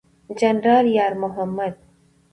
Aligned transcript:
جنرال 0.39 0.85
یار 0.87 1.13
محمد 1.13 1.75